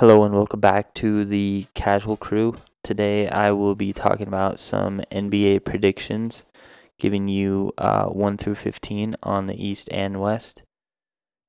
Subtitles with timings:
[0.00, 2.56] Hello and welcome back to the Casual Crew.
[2.82, 6.46] Today I will be talking about some NBA predictions,
[6.98, 10.62] giving you uh, 1 through 15 on the East and West,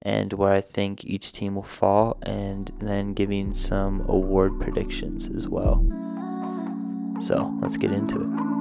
[0.02, 5.48] and where I think each team will fall, and then giving some award predictions as
[5.48, 5.78] well.
[7.22, 8.61] So let's get into it.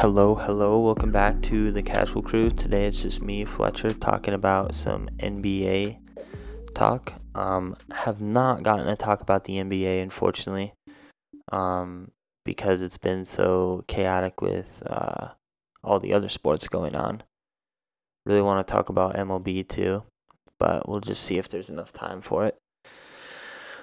[0.00, 2.50] Hello, hello, welcome back to the Casual Crew.
[2.50, 5.98] Today it's just me, Fletcher, talking about some NBA
[6.72, 7.14] talk.
[7.34, 10.72] Um, have not gotten to talk about the NBA, unfortunately,
[11.50, 12.12] um,
[12.44, 15.30] because it's been so chaotic with uh,
[15.82, 17.24] all the other sports going on.
[18.24, 20.04] Really want to talk about MLB too,
[20.60, 22.56] but we'll just see if there's enough time for it.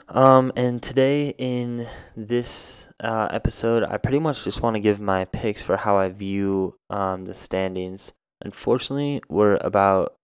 [0.08, 5.26] Um, and today in this uh, episode, I pretty much just want to give my
[5.26, 8.14] picks for how I view um, the standings.
[8.42, 10.16] Unfortunately, we're about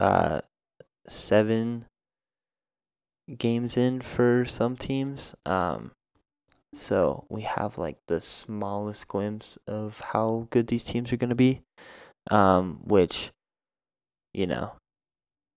[0.00, 0.40] uh,
[1.06, 1.86] seven
[3.38, 5.36] games in for some teams.
[5.46, 5.92] Um,
[6.74, 11.36] so we have like the smallest glimpse of how good these teams are going to
[11.36, 11.60] be,
[12.32, 13.30] um, which,
[14.34, 14.74] you know,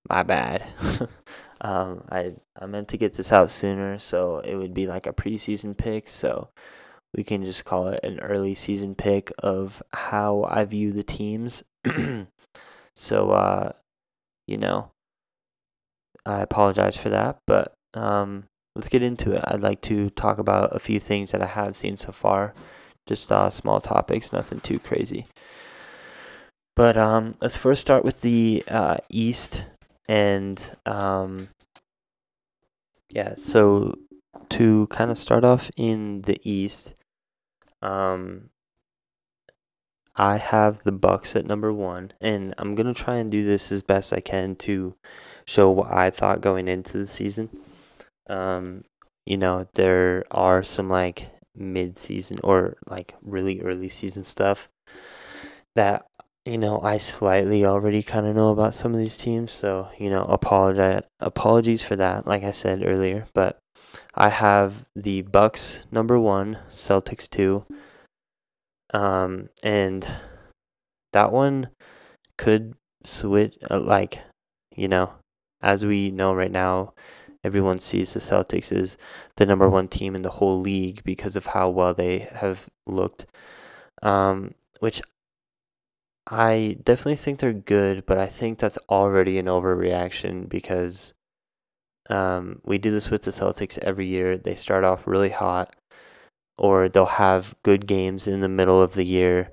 [0.10, 0.64] my bad.
[1.64, 5.14] Um, I I meant to get this out sooner, so it would be like a
[5.14, 6.08] preseason pick.
[6.08, 6.50] So
[7.16, 11.64] we can just call it an early season pick of how I view the teams.
[12.96, 13.72] so uh,
[14.48, 14.92] you know,
[16.26, 19.44] I apologize for that, but um, let's get into it.
[19.48, 22.54] I'd like to talk about a few things that I have seen so far.
[23.08, 25.26] Just uh, small topics, nothing too crazy.
[26.76, 29.68] But um, let's first start with the uh, East
[30.08, 31.50] and um,
[33.10, 33.96] yeah, so
[34.50, 36.96] to kind of start off in the East,
[37.82, 38.50] um,
[40.16, 43.82] I have the Bucks at number one, and I'm gonna try and do this as
[43.82, 44.96] best I can to
[45.46, 47.50] show what I thought going into the season.
[48.28, 48.84] Um,
[49.26, 54.70] you know, there are some like mid-season or like really early season stuff
[55.76, 56.06] that
[56.46, 60.10] you know, I slightly already kind of know about some of these teams, so you
[60.10, 62.28] know, apologize apologies for that.
[62.28, 63.60] Like I said earlier, but
[64.16, 67.66] I have the Bucks number one, Celtics two,
[68.94, 70.06] um, and
[71.14, 71.70] that one
[72.38, 72.74] could
[73.06, 73.58] switch.
[73.72, 74.20] Uh, like,
[74.76, 75.14] you know,
[75.62, 76.94] as we know right now,
[77.44, 78.98] everyone sees the Celtics as
[79.38, 83.26] the number one team in the whole league because of how well they have looked.
[84.02, 85.02] Um, which
[86.28, 91.14] I definitely think they're good, but I think that's already an overreaction because
[92.10, 94.38] um, we do this with the Celtics every year.
[94.38, 95.76] They start off really hot,
[96.58, 99.52] or they'll have good games in the middle of the year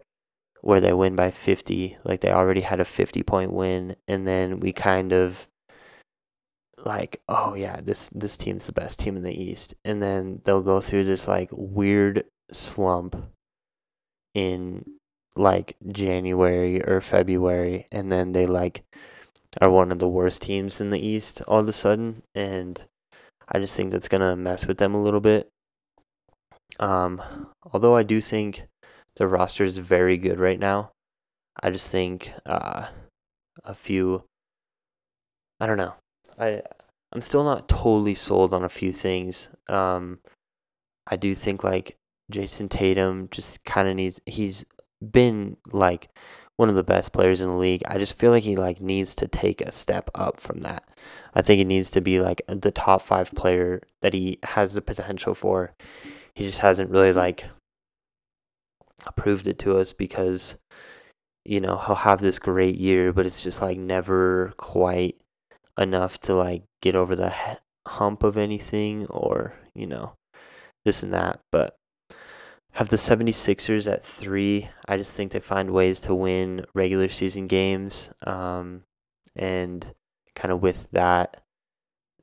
[0.63, 1.99] where they win by 50.
[2.05, 5.49] Like they already had a 50 point win, and then we kind of
[6.85, 10.63] like, oh yeah, this this team's the best team in the East, and then they'll
[10.63, 13.17] go through this like weird slump
[14.35, 14.85] in
[15.37, 18.83] like January or February, and then they like
[19.61, 22.87] are one of the worst teams in the East all of a sudden, and
[23.49, 25.49] I just think that's gonna mess with them a little bit.
[26.79, 27.21] Um,
[27.73, 28.67] although I do think
[29.17, 30.93] the roster is very good right now,
[31.63, 32.87] I just think uh,
[33.65, 34.25] a few.
[35.61, 35.95] I don't know.
[36.39, 36.63] I
[37.13, 39.51] I'm still not totally sold on a few things.
[39.69, 40.19] Um,
[41.07, 41.97] I do think like
[42.31, 44.21] Jayson Tatum just kind of needs.
[44.27, 44.65] He's
[45.01, 46.09] been like
[46.57, 47.83] one of the best players in the league.
[47.89, 50.85] I just feel like he like needs to take a step up from that.
[51.35, 54.83] I think he needs to be like the top 5 player that he has the
[54.83, 55.75] potential for.
[56.35, 57.47] He just hasn't really like
[59.17, 60.59] proved it to us because
[61.45, 65.17] you know, he'll have this great year, but it's just like never quite
[65.79, 67.35] enough to like get over the
[67.89, 70.15] hump of anything or, you know,
[70.85, 71.41] this and that.
[71.51, 71.75] But
[72.73, 74.69] have the 76ers at three.
[74.89, 78.13] I just think they find ways to win regular season games.
[78.27, 78.85] Um,
[79.37, 79.93] and
[80.35, 81.43] kind of with that,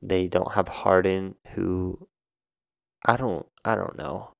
[0.00, 2.08] they don't have Harden, who
[3.06, 4.32] I don't, I don't know.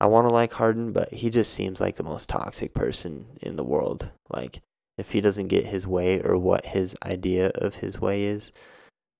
[0.00, 3.56] I want to like Harden, but he just seems like the most toxic person in
[3.56, 4.12] the world.
[4.28, 4.60] Like,
[4.96, 8.52] if he doesn't get his way or what his idea of his way is,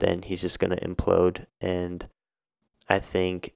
[0.01, 1.47] then he's just going to implode.
[1.61, 2.09] And
[2.89, 3.55] I think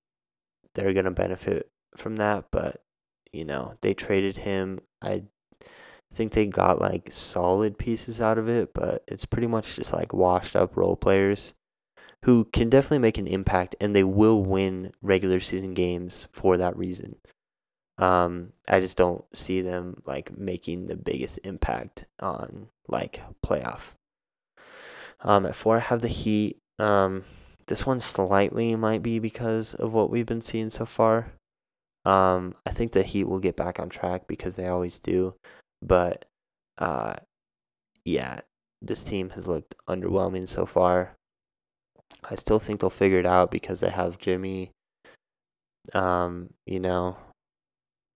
[0.75, 2.83] they're going to benefit from that, but
[3.33, 4.79] you know, they traded him.
[5.01, 5.25] I
[6.13, 10.13] think they got like solid pieces out of it, but it's pretty much just like
[10.13, 11.55] washed up role players
[12.25, 16.77] who can definitely make an impact, and they will win regular season games for that
[16.77, 17.17] reason.
[17.99, 23.95] Um, I just don't see them like making the biggest impact on like playoff.
[25.21, 26.59] Um, at four, I have the Heat.
[26.79, 27.25] Um,
[27.67, 31.33] this one slightly might be because of what we've been seeing so far.
[32.05, 35.35] Um, I think the Heat will get back on track because they always do,
[35.81, 36.25] but
[36.79, 37.15] uh,
[38.05, 38.41] yeah,
[38.81, 41.15] this team has looked underwhelming so far.
[42.29, 44.71] I still think they'll figure it out because they have Jimmy.
[45.95, 47.17] Um, you know,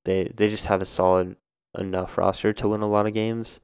[0.05, 1.37] they they just have a solid
[1.79, 3.61] enough roster to win a lot of games.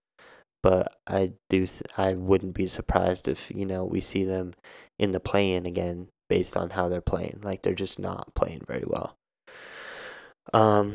[0.62, 4.52] But I do th- I wouldn't be surprised if you know we see them
[4.98, 7.40] in the play-in again based on how they're playing.
[7.42, 9.16] Like they're just not playing very well.
[10.52, 10.94] Um,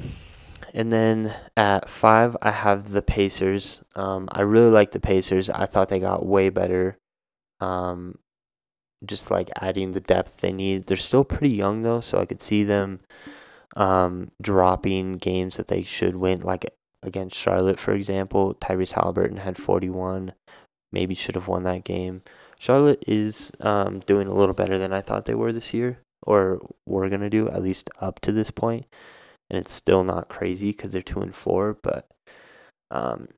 [0.74, 3.83] and then at five, I have the Pacers.
[3.95, 5.50] Um, I really like the Pacers.
[5.50, 6.98] I thought they got way better.
[7.59, 8.19] Um,
[9.06, 10.88] just like adding the depth they need.
[10.88, 13.00] They're still pretty young though, so I could see them
[13.75, 16.65] um, dropping games that they should win, like
[17.04, 18.56] against Charlotte, for example.
[18.56, 20.33] Tyrese Haliburton had 41,
[20.92, 22.24] maybe should have won that game.
[22.59, 26.59] Charlotte is um, doing a little better than I thought they were this year, or
[26.86, 28.88] were gonna do at least up to this point,
[29.49, 32.07] and it's still not crazy because they're two and four, but
[32.91, 33.29] um,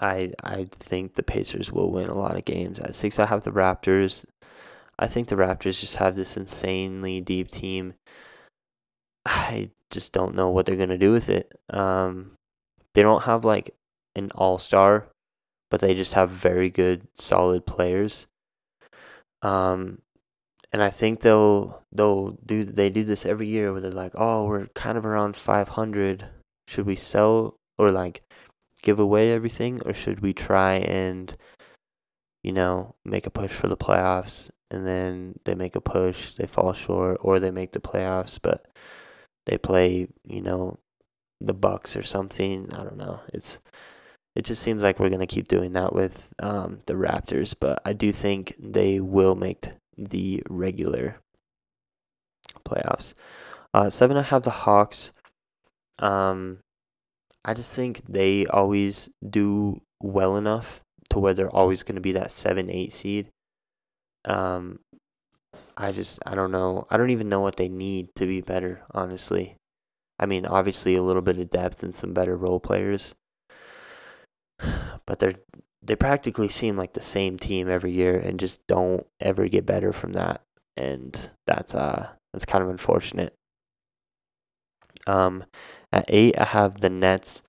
[0.00, 2.80] I I think the Pacers will win a lot of games.
[2.80, 4.24] At six, I have the Raptors.
[4.98, 7.94] I think the Raptors just have this insanely deep team.
[9.26, 11.52] I just don't know what they're gonna do with it.
[11.70, 12.32] Um,
[12.94, 13.70] they don't have like
[14.16, 15.08] an all star,
[15.70, 18.26] but they just have very good, solid players.
[19.42, 19.98] Um,
[20.74, 24.48] and I think they'll they'll do they do this every year where they're like, oh,
[24.48, 26.28] we're kind of around five hundred.
[26.66, 28.22] Should we sell or like
[28.82, 31.32] give away everything, or should we try and,
[32.42, 34.50] you know, make a push for the playoffs?
[34.72, 38.66] And then they make a push, they fall short, or they make the playoffs, but
[39.46, 40.80] they play, you know,
[41.40, 42.74] the Bucks or something.
[42.74, 43.20] I don't know.
[43.32, 43.60] It's
[44.34, 47.92] it just seems like we're gonna keep doing that with um, the Raptors, but I
[47.92, 51.20] do think they will make the regular
[52.64, 53.14] playoffs.
[53.72, 55.12] Uh, seven, I have the Hawks.
[55.98, 56.58] Um,
[57.44, 60.80] I just think they always do well enough
[61.10, 63.30] to where they're always going to be that seven, eight seed.
[64.24, 64.80] Um,
[65.76, 66.86] I just I don't know.
[66.90, 69.56] I don't even know what they need to be better, honestly.
[70.18, 73.14] I mean, obviously a little bit of depth and some better role players.
[75.06, 75.34] But they're
[75.86, 79.92] they practically seem like the same team every year and just don't ever get better
[79.92, 80.42] from that.
[80.76, 83.34] And that's uh that's kind of unfortunate.
[85.06, 85.44] Um
[85.92, 87.42] at eight, I have the Nets.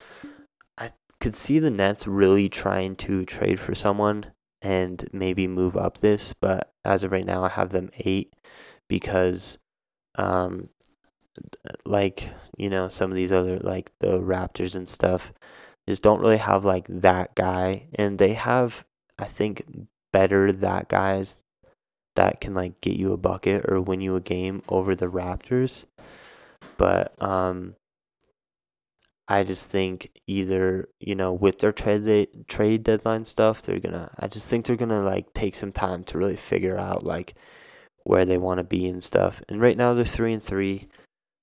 [0.77, 0.89] I
[1.19, 4.25] could see the Nets really trying to trade for someone
[4.61, 8.33] and maybe move up this, but as of right now, I have them eight
[8.87, 9.57] because,
[10.17, 10.69] um,
[11.85, 15.33] like you know, some of these other like the Raptors and stuff,
[15.87, 18.85] just don't really have like that guy, and they have,
[19.19, 19.63] I think,
[20.11, 21.39] better that guys
[22.15, 25.85] that can like get you a bucket or win you a game over the Raptors.
[26.77, 27.75] But um
[29.27, 34.11] I just think either you know with their trade trade deadline stuff, they're gonna.
[34.19, 37.33] I just think they're gonna like take some time to really figure out like
[38.03, 39.41] where they want to be and stuff.
[39.49, 40.87] And right now they're three and three.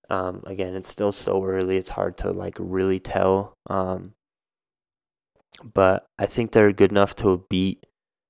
[0.08, 3.54] Um, again, it's still so early; it's hard to like really tell.
[3.68, 4.14] Um,
[5.74, 7.84] but I think they're good enough to beat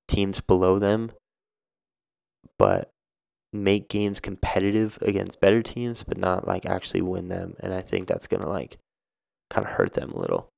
[0.08, 1.10] teams below them,
[2.58, 2.90] but
[3.52, 7.54] make games competitive against better teams, but not like actually win them.
[7.60, 8.76] And I think that's gonna like
[9.50, 10.48] kind of hurt them a little.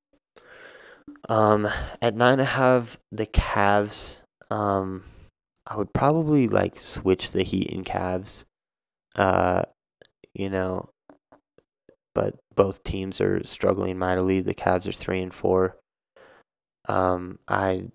[1.27, 1.67] Um,
[2.01, 4.23] at nine, I have the Cavs.
[4.49, 5.03] Um,
[5.67, 8.45] I would probably like switch the Heat and Cavs.
[9.15, 9.63] Uh,
[10.33, 10.89] you know,
[12.13, 14.41] but both teams are struggling mightily.
[14.41, 15.77] The Cavs are three and four.
[16.87, 17.85] Um, I,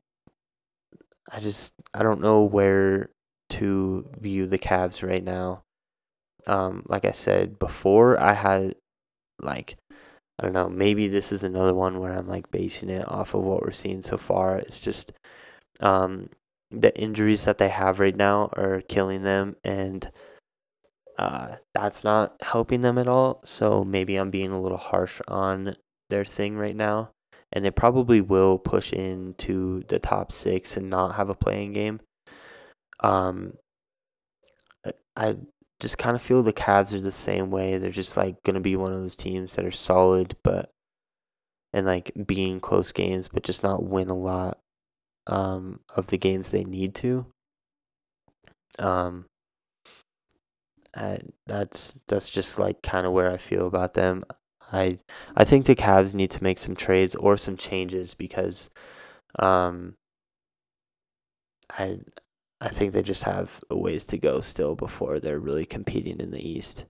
[1.32, 3.10] I just I don't know where
[3.50, 5.62] to view the Cavs right now.
[6.46, 8.74] Um, like I said before, I had
[9.40, 9.76] like
[10.40, 13.42] I don't know, maybe this is another one where I'm like basing it off of
[13.42, 14.56] what we're seeing so far.
[14.56, 15.12] It's just
[15.80, 16.30] um,
[16.70, 20.10] the injuries that they have right now are killing them, and
[21.18, 23.42] uh, that's not helping them at all.
[23.44, 25.74] So maybe I'm being a little harsh on
[26.08, 27.10] their thing right now.
[27.52, 32.00] And they probably will push into the top six and not have a playing game.
[33.00, 33.54] Um,
[35.16, 35.36] I
[35.80, 37.78] just kind of feel the Cavs are the same way.
[37.78, 40.70] They're just like going to be one of those teams that are solid, but
[41.72, 44.58] and like being close games, but just not win a lot
[45.26, 47.26] um, of the games they need to.
[48.78, 49.26] Um,
[50.94, 54.24] I, that's that's just like kind of where I feel about them.
[54.72, 54.98] I
[55.36, 58.70] I think the Cavs need to make some trades or some changes because
[59.38, 59.94] um
[61.70, 61.98] I
[62.60, 66.30] I think they just have a ways to go still before they're really competing in
[66.30, 66.86] the East.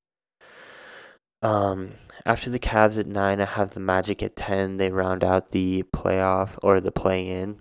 [1.42, 1.92] Um,
[2.26, 4.76] after the Cavs at nine, I have the Magic at ten.
[4.76, 7.60] They round out the playoff or the play in.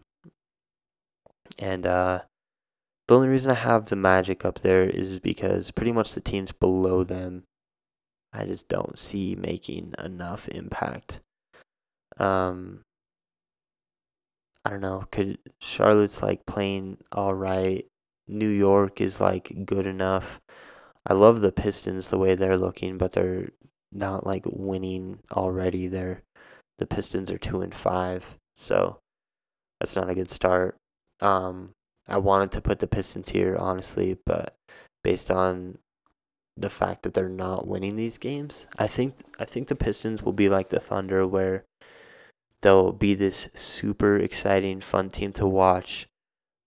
[1.59, 2.21] And uh,
[3.07, 6.51] the only reason I have the Magic up there is because pretty much the teams
[6.51, 7.43] below them,
[8.31, 11.21] I just don't see making enough impact.
[12.17, 12.81] Um,
[14.63, 15.03] I don't know.
[15.11, 17.85] Could Charlotte's like playing all right?
[18.27, 20.39] New York is like good enough.
[21.07, 23.49] I love the Pistons the way they're looking, but they're
[23.91, 25.87] not like winning already.
[25.87, 26.21] They're
[26.77, 28.99] the Pistons are two and five, so
[29.79, 30.77] that's not a good start.
[31.21, 31.71] Um,
[32.07, 34.55] I wanted to put the Pistons here honestly, but
[35.03, 35.79] based on
[36.61, 40.33] the fact that they're not winning these games, I think I think the Pistons will
[40.33, 41.65] be like the Thunder where
[42.61, 46.07] they'll be this super exciting fun team to watch,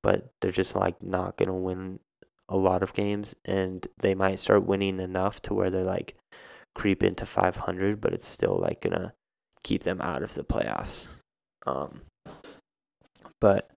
[0.03, 2.01] but they're just like not going to win
[2.49, 6.17] a lot of games and they might start winning enough to where they're like
[6.75, 9.15] creep into 500, but it's still like gonna
[9.63, 11.17] keep them out of the playoffs.
[11.67, 12.03] Um,
[13.41, 13.71] but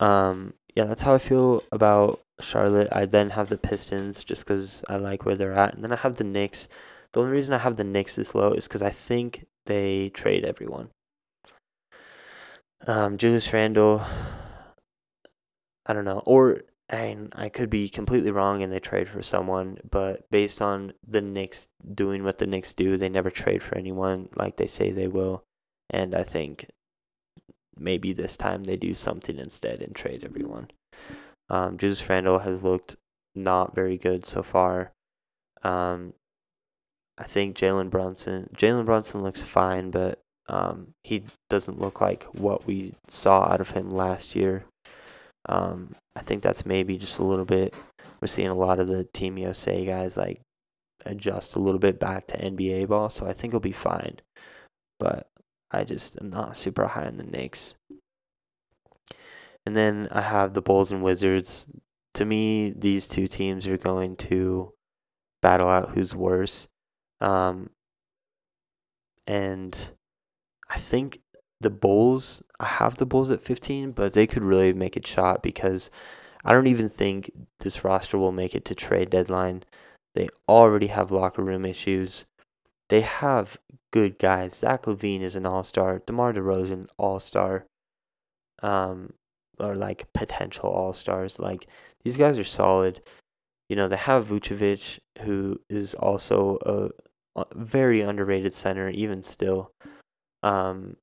[0.00, 2.88] um, yeah, that's how I feel about Charlotte.
[2.92, 5.96] I then have the Pistons just because I like where they're at, and then I
[5.96, 6.68] have the Knicks.
[7.12, 10.44] The only reason I have the Knicks this low is because I think they trade
[10.44, 10.90] everyone.
[12.86, 14.02] Um, Julius Randle,
[15.86, 19.78] I don't know, or and I could be completely wrong and they trade for someone,
[19.90, 24.28] but based on the Knicks doing what the Knicks do, they never trade for anyone
[24.36, 25.44] like they say they will.
[25.88, 26.66] And I think
[27.76, 30.68] maybe this time they do something instead and trade everyone.
[31.50, 32.96] Um, Julius Randle has looked
[33.34, 34.92] not very good so far.
[35.62, 36.14] Um,
[37.18, 42.66] I think Jalen Brunson, Jalen Brunson looks fine, but um, he doesn't look like what
[42.66, 44.64] we saw out of him last year.
[45.48, 47.74] Um, I think that's maybe just a little bit.
[48.20, 50.40] We're seeing a lot of the Team USA guys like
[51.06, 54.16] adjust a little bit back to NBA ball, so I think he'll be fine.
[54.98, 55.28] But
[55.70, 57.74] I just am not super high on the Knicks.
[59.66, 61.68] And then I have the Bulls and Wizards.
[62.14, 64.72] To me, these two teams are going to
[65.40, 66.68] battle out who's worse.
[67.20, 67.70] Um,
[69.26, 69.92] and
[70.68, 71.20] I think
[71.60, 75.42] the Bulls, I have the Bulls at 15, but they could really make it shot
[75.42, 75.90] because
[76.44, 77.30] I don't even think
[77.60, 79.64] this roster will make it to trade deadline.
[80.14, 82.26] They already have locker room issues.
[82.90, 83.56] They have
[83.92, 84.54] good guys.
[84.54, 86.02] Zach LaVine is an all star.
[86.06, 87.66] DeMar DeRozan, all star.
[88.62, 89.14] Um,
[89.58, 91.38] or like potential all stars.
[91.38, 91.66] Like
[92.02, 93.00] these guys are solid.
[93.68, 99.72] You know, they have Vucevic, who is also a, a very underrated center, even still.
[100.42, 100.96] Um,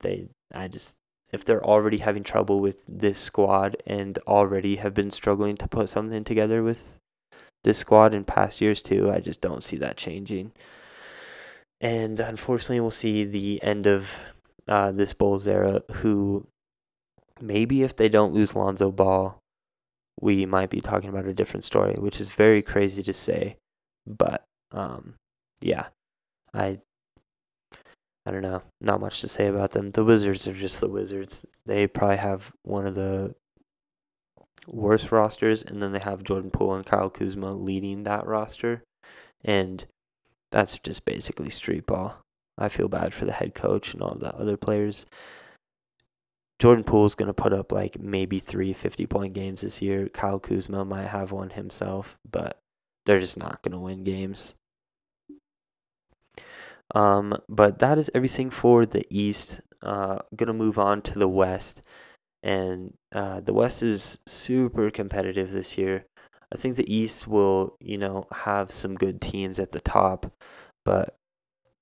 [0.00, 0.98] they I just
[1.32, 5.88] if they're already having trouble with this squad and already have been struggling to put
[5.88, 6.98] something together with
[7.64, 10.52] this squad in past years too, I just don't see that changing.
[11.80, 14.32] And unfortunately, we'll see the end of
[14.68, 15.82] uh, this Bulls era.
[15.94, 16.46] Who
[17.42, 19.38] maybe if they don't lose Lonzo Ball,
[20.20, 23.56] we might be talking about a different story, which is very crazy to say.
[24.06, 25.14] But um,
[25.60, 25.88] yeah,
[26.54, 26.78] I
[28.24, 29.88] I don't know, not much to say about them.
[29.88, 31.44] The Wizards are just the Wizards.
[31.66, 33.34] They probably have one of the
[34.68, 38.84] worst rosters, and then they have Jordan Poole and Kyle Kuzma leading that roster,
[39.44, 39.84] and
[40.52, 42.20] that's just basically street ball.
[42.56, 45.06] I feel bad for the head coach and all the other players.
[46.62, 50.08] Jordan Poole's going to put up like maybe three 50 point games this year.
[50.08, 52.56] Kyle Kuzma might have one himself, but
[53.04, 54.54] they're just not going to win games.
[56.94, 59.60] Um, but that is everything for the East.
[59.82, 61.84] Uh, gonna move on to the West,
[62.44, 66.06] and uh, the West is super competitive this year.
[66.52, 70.32] I think the East will, you know, have some good teams at the top,
[70.84, 71.16] but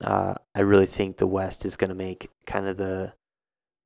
[0.02, 3.12] uh, I really think the West is gonna make kind of the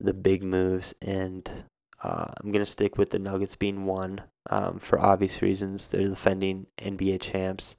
[0.00, 1.64] the big moves, and
[2.02, 5.90] uh, I'm gonna stick with the Nuggets being one um, for obvious reasons.
[5.90, 7.76] They're defending NBA champs.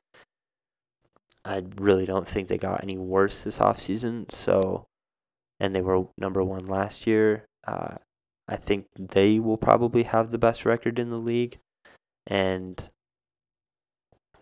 [1.45, 4.31] I really don't think they got any worse this offseason.
[4.31, 4.87] So,
[5.59, 7.45] and they were number one last year.
[7.67, 7.95] Uh,
[8.47, 11.57] I think they will probably have the best record in the league.
[12.27, 12.89] And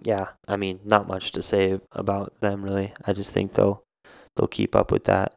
[0.02, 2.94] yeah, I mean, not much to say about them really.
[3.06, 3.84] I just think they'll
[4.36, 5.34] they'll keep up with that.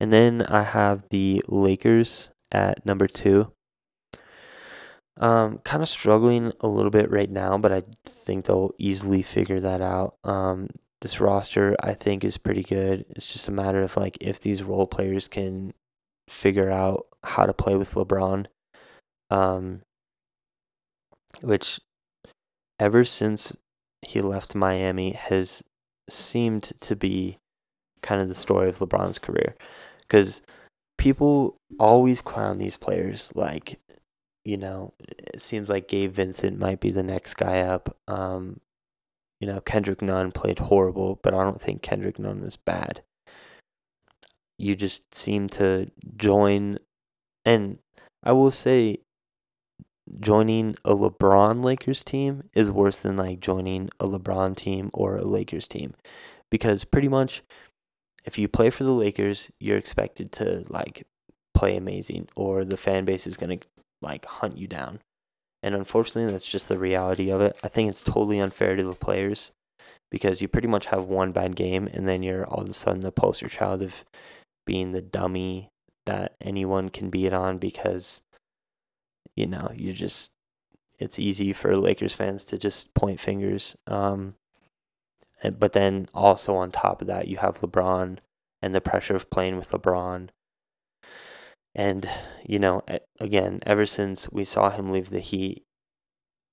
[0.00, 3.52] And then I have the Lakers at number two.
[5.16, 9.60] Um, kind of struggling a little bit right now, but I think they'll easily figure
[9.60, 10.16] that out.
[10.24, 10.68] Um,
[11.00, 13.04] this roster I think is pretty good.
[13.10, 15.72] It's just a matter of like if these role players can
[16.28, 18.46] figure out how to play with LeBron.
[19.30, 19.82] Um,
[21.42, 21.80] which
[22.78, 23.56] ever since
[24.02, 25.62] he left Miami has
[26.08, 27.38] seemed to be
[28.02, 29.56] kind of the story of LeBron's career.
[30.06, 30.42] Because
[30.98, 33.32] people always clown these players.
[33.34, 33.80] Like,
[34.44, 37.96] you know, it seems like Gabe Vincent might be the next guy up.
[38.08, 38.60] Um,
[39.40, 43.02] you know, Kendrick Nunn played horrible, but I don't think Kendrick Nunn was bad.
[44.58, 46.78] You just seem to join,
[47.44, 47.78] and
[48.22, 48.98] I will say,
[50.20, 55.24] joining a LeBron Lakers team is worse than like joining a LeBron team or a
[55.24, 55.94] Lakers team
[56.50, 57.42] because pretty much
[58.24, 61.06] if you play for the Lakers, you're expected to like
[61.54, 63.66] play amazing or the fan base is going to
[64.02, 65.00] like hunt you down.
[65.62, 67.56] And unfortunately, that's just the reality of it.
[67.62, 69.52] I think it's totally unfair to the players
[70.10, 73.00] because you pretty much have one bad game and then you're all of a sudden
[73.00, 74.04] the poster child of
[74.66, 75.68] being the dummy
[76.06, 78.22] that anyone can beat on because
[79.36, 80.30] you know, you just
[80.98, 83.76] it's easy for Lakers fans to just point fingers.
[83.86, 84.34] Um,
[85.42, 88.18] Eh, but then also on top of that, you have LeBron
[88.62, 90.28] and the pressure of playing with LeBron.
[91.74, 92.08] And,
[92.46, 95.64] you know, eh, again, ever since we saw him leave the Heat,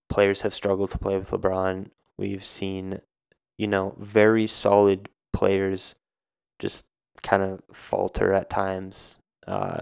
[0.10, 1.88] players have struggled to play with LeBron.
[2.18, 3.02] We've seen,
[3.58, 5.96] you know, very solid players
[6.60, 6.86] just
[7.24, 9.20] kind of falter at times.
[9.48, 9.82] Uh,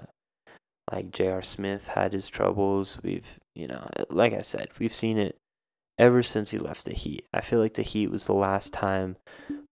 [0.92, 1.42] like J.R.
[1.42, 3.00] Smith had his troubles.
[3.04, 5.38] We've, you know, eh, like I said, we've seen it
[6.00, 7.28] ever since he left the Heat.
[7.34, 9.18] I feel like the Heat was the last time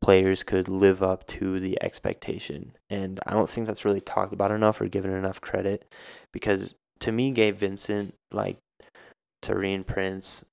[0.02, 2.74] players could live up to the expectation.
[2.90, 5.86] And I don't think that's really talked about enough or given enough credit
[6.34, 8.58] because to me, Gabe Vincent, like
[9.42, 10.46] Taurean Prince,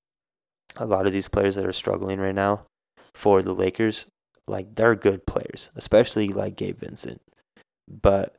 [0.76, 2.66] a lot of these players that are struggling right now
[3.14, 4.06] for the Lakers,
[4.46, 7.20] like they're good players, especially like Gabe Vincent.
[7.88, 8.36] But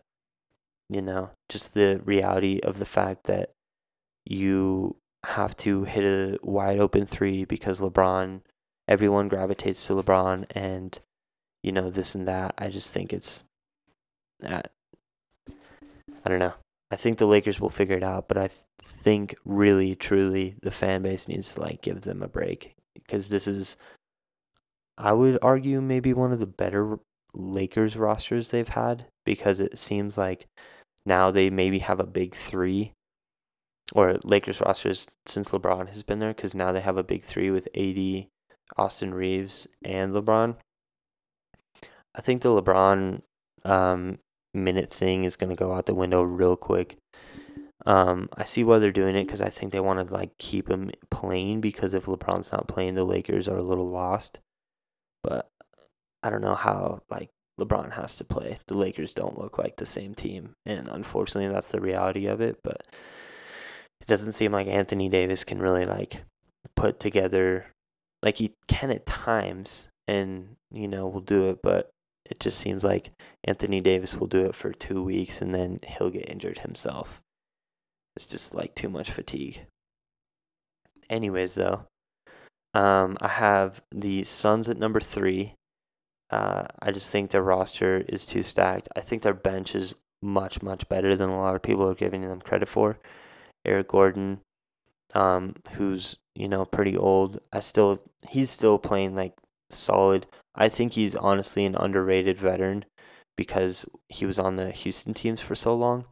[0.90, 3.52] you know, just the reality of the fact that
[4.26, 8.42] you have to hit a wide open three because LeBron,
[8.88, 11.00] everyone gravitates to LeBron and,
[11.64, 12.54] you know, this and that.
[12.58, 13.44] I just think it's,
[14.40, 14.72] that.
[15.48, 16.54] I don't know.
[16.92, 18.50] I think the Lakers will figure it out, but I
[18.82, 23.48] think really, truly, the fan base needs to like give them a break because this
[23.48, 23.76] is,
[24.98, 27.00] I would argue, maybe one of the better
[27.34, 30.46] Lakers rosters they've had because it seems like
[31.06, 32.94] now they maybe have a big three,
[33.94, 37.52] or Lakers rosters since LeBron has been there, because now they have a big three
[37.52, 38.28] with AD,
[38.78, 40.56] Austin Reaves, and LeBron.
[42.16, 43.22] I think the LeBron
[43.64, 44.20] um,
[44.54, 46.98] minute thing is going to go out the window real quick.
[47.86, 50.70] Um, I see why they're doing it because I think they want to like keep
[50.70, 54.40] him playing because if LeBron's not playing, the Lakers are a little lost.
[55.24, 55.50] But
[56.24, 58.58] I don't know how like LeBron has to play.
[58.68, 62.60] The Lakers don't look like the same team, and unfortunately, that's the reality of it.
[62.64, 62.84] But
[64.02, 66.24] it doesn't seem like Anthony Davis can really like
[66.76, 67.68] put together,
[68.22, 71.92] like he can at times, and you know will do it, but
[72.26, 73.12] it just seems like
[73.44, 77.22] Anthony Davis will do it for two weeks and then he'll get injured himself.
[78.16, 79.66] It's just like too much fatigue.
[81.10, 81.86] Anyways, though,
[82.74, 85.54] um, I have the Suns at number three.
[86.32, 88.88] Uh, I just think their roster is too stacked.
[88.96, 92.22] I think their bench is much, much better than a lot of people are giving
[92.22, 92.98] them credit for.
[93.66, 94.42] Eric Gordon,
[95.14, 97.40] um, who's, you know, pretty old.
[97.52, 98.00] I still,
[98.30, 99.34] he's still playing like
[99.70, 100.28] solid.
[100.56, 102.86] I think he's honestly an underrated veteran
[103.36, 106.06] because he was on the Houston teams for so long.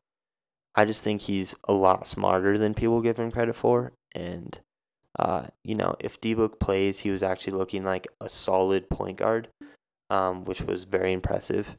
[0.75, 3.93] I just think he's a lot smarter than people give him credit for.
[4.15, 4.59] And,
[5.17, 9.17] uh, you know, if D Book plays, he was actually looking like a solid point
[9.17, 9.49] guard
[10.13, 11.77] um, which was very impressive.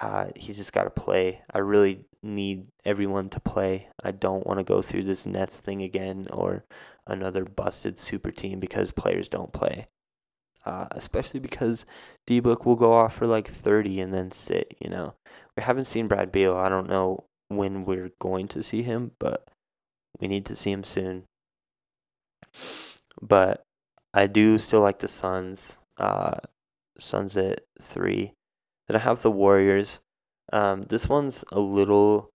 [0.00, 1.42] Uh, he's just got to play.
[1.52, 3.88] I really need everyone to play.
[4.02, 6.64] I don't want to go through this Nets thing again or
[7.06, 9.86] another busted super team because players don't play.
[10.64, 11.84] Uh, especially because
[12.26, 15.14] D Book will go off for like 30 and then sit, you know.
[15.56, 16.56] We haven't seen Brad Beal.
[16.56, 19.46] I don't know when we're going to see him, but
[20.20, 21.24] we need to see him soon.
[23.20, 23.62] But
[24.14, 25.78] I do still like the Suns.
[25.98, 26.36] Uh,
[26.98, 28.32] Suns at three.
[28.88, 30.00] Then I have the Warriors.
[30.52, 32.30] Um, this one's a little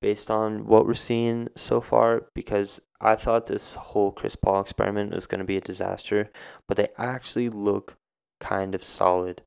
[0.00, 5.14] based on what we're seeing so far because I thought this whole Chris Paul experiment
[5.14, 6.30] was going to be a disaster,
[6.68, 7.96] but they actually look
[8.40, 9.42] kind of solid.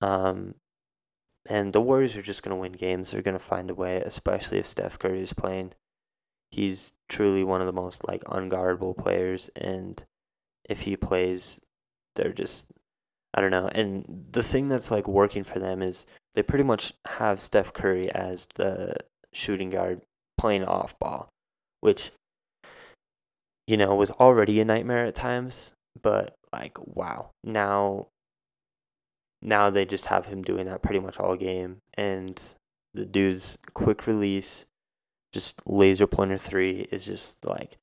[0.00, 0.54] Um,
[1.48, 3.10] and the Warriors are just going to win games.
[3.10, 5.72] They're going to find a way, especially if Steph Curry is playing.
[6.50, 10.04] he's truly one of the most like unguardable players and
[10.68, 11.60] if he plays
[12.16, 12.68] they're just
[13.34, 13.68] I don't know.
[13.74, 18.10] And the thing that's like working for them is they pretty much have Steph Curry
[18.10, 18.96] as the
[19.32, 20.02] shooting guard
[20.38, 21.28] playing off ball,
[21.80, 22.10] which
[23.66, 27.30] you know was already a nightmare at times, but like wow.
[27.44, 28.08] Now
[29.42, 32.54] now they just have him doing that pretty much all game and
[32.92, 34.66] the dude's quick release
[35.32, 37.76] just laser pointer 3 is just like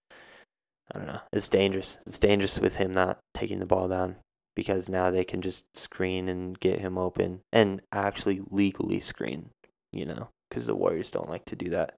[0.94, 1.20] I don't know.
[1.34, 1.98] It's dangerous.
[2.06, 4.18] It's dangerous with him not taking the ball down
[4.58, 9.52] because now they can just screen and get him open and actually legally screen,
[9.94, 11.94] you know, because the Warriors don't like to do that.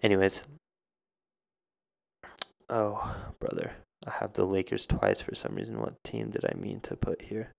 [0.00, 0.44] Anyways,
[2.70, 3.72] oh, brother,
[4.06, 5.80] I have the Lakers twice for some reason.
[5.80, 7.50] What team did I mean to put here?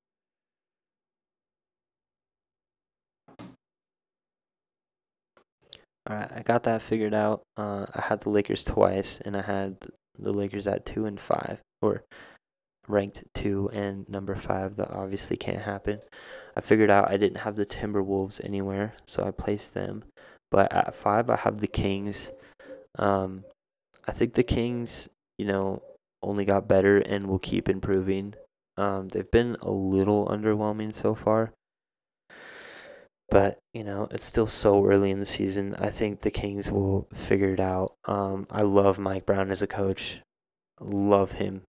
[6.07, 7.41] All right, I got that figured out.
[7.57, 9.79] Uh, I had the Lakers twice, and I had
[10.17, 12.05] the Lakers at two and five, or
[12.87, 14.75] ranked two and number five.
[14.75, 15.99] That obviously can't happen.
[16.55, 20.03] I figured out I didn't have the Timberwolves anywhere, so I placed them.
[20.51, 22.31] But at five, I have the Kings.
[22.97, 23.43] Um,
[24.07, 25.81] I think the Kings, you know,
[26.21, 28.35] only got better and will keep improving.
[28.77, 31.53] Um, they've been a little underwhelming so far.
[33.29, 35.75] But, you know, it's still so early in the season.
[35.79, 37.95] I think the Kings will figure it out.
[38.05, 40.21] Um, I love Mike Brown as a coach.
[40.79, 41.63] Love him.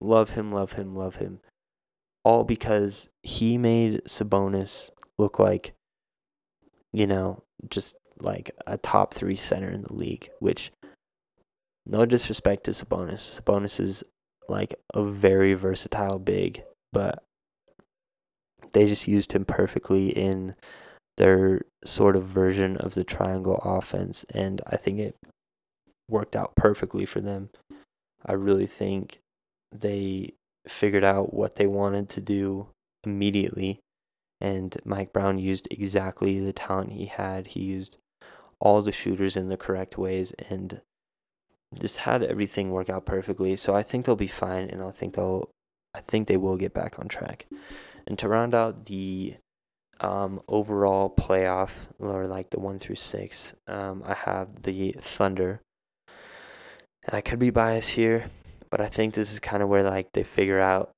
[0.00, 1.40] Love him, love him, love him.
[2.24, 5.74] All because he made Sabonis look like,
[6.92, 10.70] you know, just like a top three center in the league, which,
[11.86, 13.40] no disrespect to Sabonis.
[13.40, 14.04] Sabonis is
[14.48, 17.22] like a very versatile big, but
[18.72, 20.54] they just used him perfectly in
[21.16, 25.16] their sort of version of the triangle offense, and I think it
[26.08, 27.50] worked out perfectly for them.
[28.24, 29.18] I really think
[29.72, 30.34] they
[30.66, 32.68] figured out what they wanted to do
[33.04, 33.80] immediately.
[34.40, 37.48] And Mike Brown used exactly the talent he had.
[37.48, 37.98] He used
[38.58, 40.80] all the shooters in the correct ways and
[41.78, 43.56] just had everything work out perfectly.
[43.56, 45.50] So I think they'll be fine and I think they'll
[45.94, 47.46] I think they will get back on track.
[48.06, 49.36] And to round out the
[50.00, 55.60] um, overall playoff or like the one through six, um, I have the Thunder.
[57.04, 58.26] And I could be biased here,
[58.70, 60.92] but I think this is kind of where like they figure out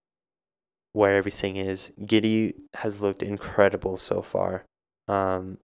[0.93, 1.93] where everything is.
[2.01, 4.65] Giddey has looked incredible so far.
[5.09, 5.59] Um,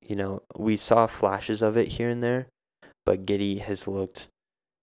[0.00, 2.48] you know, we saw flashes of it here and there,
[3.04, 4.28] but Giddey has looked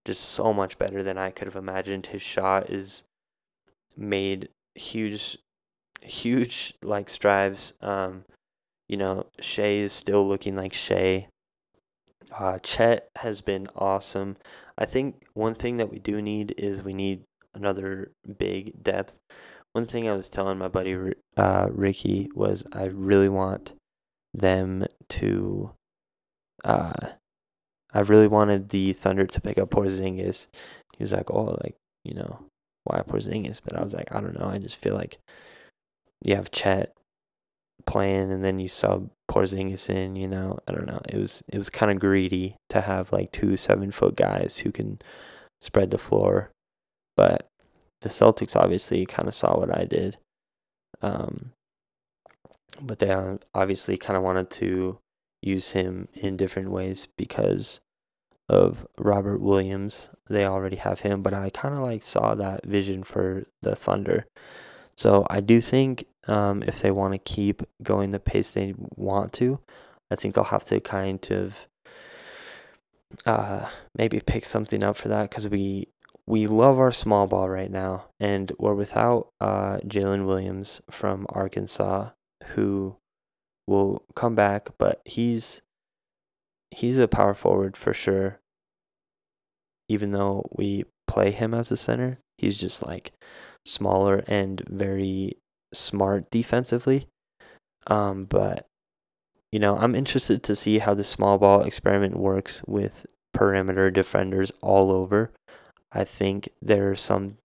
[0.05, 2.07] just so much better than I could have imagined.
[2.07, 3.03] His shot is
[3.97, 5.37] made huge,
[6.01, 7.73] huge like strides.
[7.81, 8.25] Um,
[8.87, 11.27] you know, Shai is still looking like Shai.
[12.37, 14.37] Uh, Chet has been awesome.
[14.77, 19.17] I think one thing that we do need is we need another big depth.
[19.73, 23.73] One thing I was telling my buddy uh, Ricky was I really want
[24.33, 25.71] them to.
[26.63, 26.93] Uh,
[27.93, 30.47] I really wanted the Thunder to pick up Porzingis.
[30.97, 32.45] He was like, "Oh, like you know,
[32.83, 34.47] why Porzingis?" But I was like, "I don't know.
[34.47, 35.17] I just feel like
[36.25, 36.93] you have Chet
[37.85, 40.15] playing, and then you sub Porzingis in.
[40.15, 41.01] You know, I don't know.
[41.09, 44.71] It was it was kind of greedy to have like two seven foot guys who
[44.71, 44.99] can
[45.61, 46.51] spread the floor,
[47.15, 47.47] but
[48.01, 50.17] the Celtics obviously kind of saw what I did.
[51.01, 51.51] Um,
[52.81, 53.15] but they
[53.53, 54.99] obviously kind of wanted to
[55.41, 57.79] use him in different ways because
[58.49, 60.09] of Robert Williams.
[60.29, 64.25] They already have him, but I kind of like saw that vision for the Thunder.
[64.97, 69.33] So I do think um, if they want to keep going the pace they want
[69.33, 69.59] to,
[70.09, 71.67] I think they'll have to kind of
[73.25, 75.87] uh, maybe pick something up for that because we
[76.27, 82.09] we love our small ball right now, and we're without uh, Jaylin Williams from Arkansas,
[82.47, 82.95] who
[83.67, 85.61] will come back, but he's
[86.71, 88.39] he's a power forward for sure.
[89.87, 93.11] Even though we play him as a center, he's just like
[93.65, 95.33] smaller and very
[95.73, 97.07] smart defensively.
[97.87, 98.67] Um, but
[99.51, 104.51] you know, I'm interested to see how the small ball experiment works with perimeter defenders
[104.61, 105.31] all over.
[105.91, 107.37] I think there are some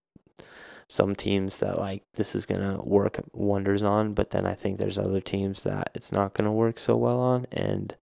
[0.88, 4.98] some teams that like this is gonna work wonders on, but then I think there's
[4.98, 7.46] other teams that it's not gonna work so well on.
[7.52, 7.94] And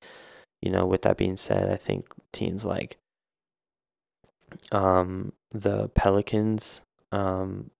[0.62, 2.96] you know, with that being said, I think teams like
[4.72, 6.80] um the Pelicans,
[7.12, 7.70] um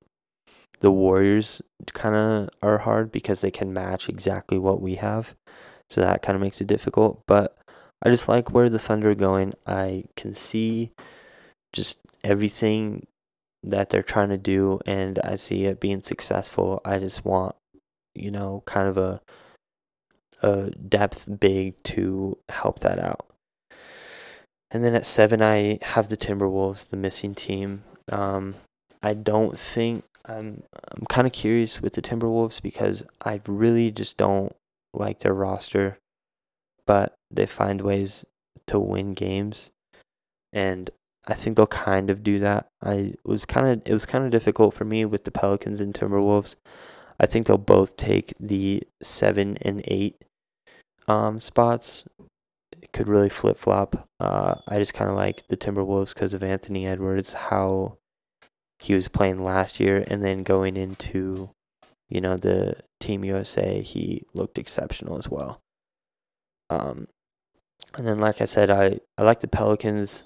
[0.81, 1.63] the Warriors
[1.93, 5.35] kind of are hard because they can match exactly what we have.
[5.91, 7.23] So that kind of makes it difficult.
[7.27, 7.57] But
[8.03, 9.55] I just like where the Thunder are going.
[9.67, 10.93] I can see
[11.73, 13.07] just everything
[13.63, 16.81] that they're trying to do, and I see it being successful.
[16.85, 17.57] I just want,
[18.15, 19.21] you know, kind of a
[20.41, 23.27] a depth big to help that out.
[24.71, 27.83] And then at seven, I have the Timberwolves, the missing team.
[28.13, 28.55] Um,
[29.03, 30.63] I don't think I'm.
[30.91, 34.55] I'm kind of curious with the Timberwolves because I really just don't
[34.93, 35.99] like their roster,
[36.87, 38.25] but they find ways
[38.67, 39.71] to win games,
[40.53, 40.91] and
[41.27, 42.69] I think they'll kind of do that.
[42.83, 45.95] I was kind of it was kind of difficult for me with the Pelicans and
[45.95, 46.57] Timberwolves.
[47.21, 50.17] I think they'll both take the seven and eight
[51.09, 52.07] um, spots.
[52.81, 54.09] It could really flip flop.
[54.21, 57.99] Uh, I just kind of like the Timberwolves because of Anthony Edwards, how
[58.81, 61.51] he was playing last year, and then going into,
[62.09, 65.61] you know, the Team USA, he looked exceptional as well.
[66.71, 67.09] Um,
[67.97, 70.25] and then, like I said, I, I like the Pelicans.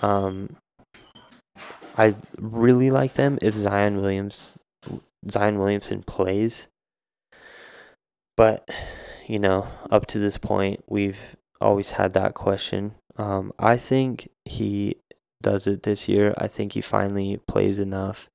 [0.00, 0.56] Um,
[1.98, 4.56] I really like them if Zion Williams
[5.30, 6.68] Zion Williamson plays.
[8.36, 8.68] But,
[9.26, 12.94] you know, up to this point, we've always had that question.
[13.16, 14.96] Um, I think he
[15.42, 16.34] does it this year.
[16.38, 18.28] I think he finally plays enough.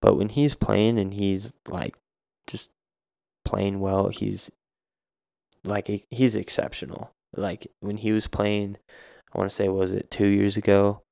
[0.00, 1.96] But when he's playing and he's like
[2.46, 2.70] just
[3.44, 4.50] playing well, he's
[5.64, 7.12] like he's exceptional.
[7.34, 8.78] Like when he was playing,
[9.32, 11.02] I want to say was it 2 years ago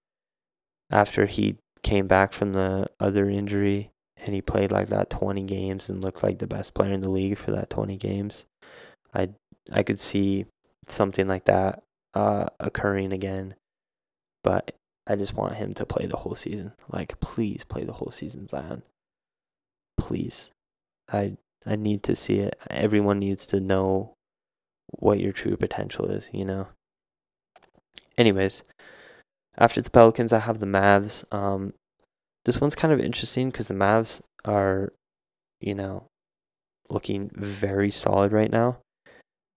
[0.91, 5.89] after he came back from the other injury and he played like that 20 games
[5.89, 8.47] and looked like the best player in the league for that 20 games.
[9.15, 9.31] I
[9.73, 10.47] I could see
[10.89, 11.83] something like that
[12.15, 13.55] uh, occurring again,
[14.43, 14.73] but
[15.11, 16.73] I just want him to play the whole season.
[16.89, 18.85] Like, please play the whole season, Zion.
[19.99, 20.53] Please,
[21.13, 22.55] I I need to see it.
[22.71, 24.15] Everyone needs to know
[24.87, 26.31] what your true potential is.
[26.33, 26.69] You know.
[28.17, 28.63] Anyways,
[29.59, 31.25] after the Pelicans, I have the Mavs.
[31.35, 31.75] Um,
[32.45, 34.93] this one's kind of interesting because the Mavs are,
[35.61, 36.07] you know,
[36.89, 38.79] looking very solid right now.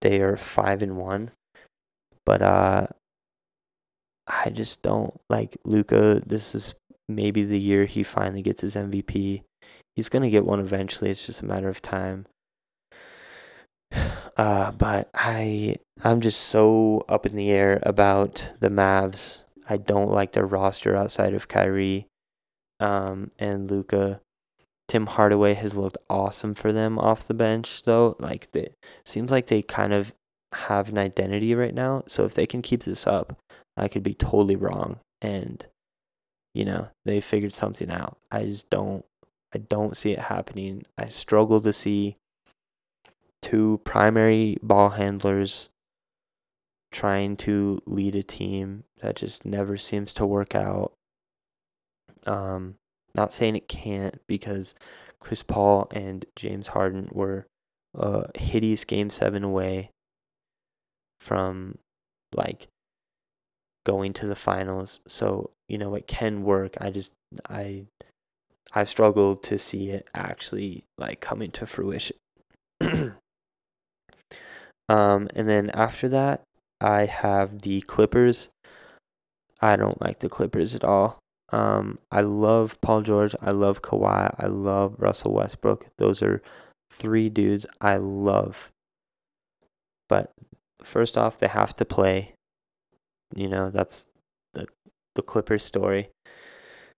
[0.01, 1.29] They are five and one,
[2.25, 2.87] but uh,
[4.27, 6.21] I just don't like Luka.
[6.25, 6.75] This is
[7.09, 9.43] maybe the year he finally gets his MVP.
[9.95, 11.09] He's gonna get one eventually.
[11.09, 12.25] It's just a matter of time.
[14.35, 19.43] Uh, but I I'm just so up in the air about the Mavs.
[19.69, 22.07] I don't like their roster outside of Kyrie
[22.79, 24.21] um, and Luka.
[24.87, 28.15] Tim Hardaway has looked awesome for them off the bench, though.
[28.19, 30.13] Like, it seems like they kind of
[30.53, 32.03] have an identity right now.
[32.07, 33.37] So if they can keep this up,
[33.75, 35.65] I could be totally wrong, and
[36.53, 38.17] you know they figured something out.
[38.31, 39.05] I just don't.
[39.53, 40.83] I don't see it happening.
[40.97, 42.17] I struggle to see
[43.41, 45.69] two primary ball handlers
[46.91, 50.93] trying to lead a team that just never seems to work out.
[52.25, 52.75] Um,
[53.15, 54.75] not saying it can't because
[55.19, 57.47] Chris Paul and James Harden were
[57.95, 59.91] a hideous game seven away
[61.19, 61.77] from
[62.35, 62.67] like
[63.85, 65.01] going to the finals.
[65.07, 66.75] So, you know, it can work.
[66.79, 67.13] I just
[67.49, 67.85] I
[68.73, 72.17] I struggle to see it actually like coming to fruition.
[74.89, 76.43] um and then after that,
[76.81, 78.49] I have the Clippers.
[79.61, 81.19] I don't like the Clippers at all.
[81.53, 83.35] Um, I love Paul George.
[83.39, 84.33] I love Kawhi.
[84.37, 85.85] I love Russell Westbrook.
[85.97, 86.41] Those are
[86.91, 88.71] three dudes I love.
[90.09, 90.31] But
[90.81, 92.33] first off, they have to play.
[93.35, 94.09] You know, that's
[94.53, 94.67] the
[95.15, 96.09] the Clippers story.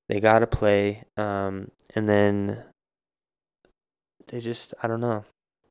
[0.10, 2.64] They got to play um and then
[4.28, 5.26] they just I don't know.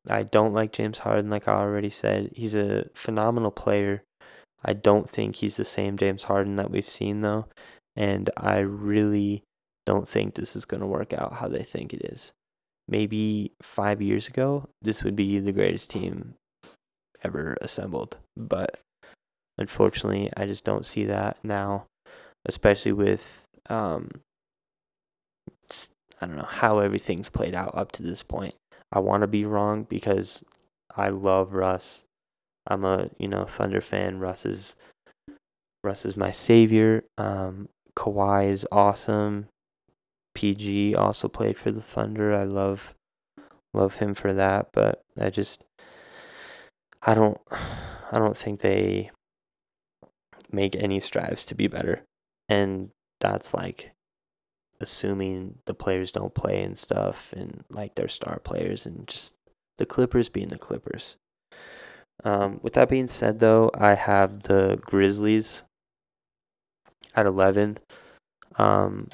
[0.09, 2.31] I don't like James Harden like I already said.
[2.35, 4.03] He's a phenomenal player.
[4.63, 7.47] I don't think he's the same James Harden that we've seen though,
[7.95, 9.43] and I really
[9.85, 12.31] don't think this is going to work out how they think it is.
[12.87, 16.35] Maybe 5 years ago, this would be the greatest team
[17.23, 18.79] ever assembled, but
[19.57, 21.87] Unfortunately, I just don't see that now,
[22.45, 24.09] especially with um,
[25.69, 28.55] just, I don't know how everything's played out up to this point.
[28.91, 30.43] I want to be wrong because
[30.95, 32.05] I love Russ.
[32.67, 34.19] I'm a you know Thunder fan.
[34.19, 34.75] Russ is
[35.83, 37.03] Russ is my savior.
[37.17, 39.47] Um, Kawhi is awesome.
[40.33, 42.33] PG also played for the Thunder.
[42.33, 42.95] I love
[43.73, 45.63] love him for that, but I just
[47.01, 47.39] I don't
[48.11, 49.11] I don't think they
[50.55, 52.03] make any strives to be better.
[52.49, 52.89] And
[53.19, 53.91] that's like
[54.79, 59.33] assuming the players don't play and stuff and like their star players and just
[59.77, 61.17] the Clippers being the Clippers.
[62.23, 65.63] Um, with that being said, though, I have the Grizzlies
[67.15, 67.77] at 11.
[68.57, 69.09] Um,